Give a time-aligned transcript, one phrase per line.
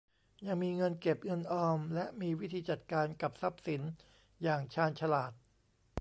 [0.47, 3.81] ยังมีเงินเก็บเงินออมและมีวิธีจัดการกับทรัพย์สิน
[4.43, 5.31] อย่างชาญฉลาด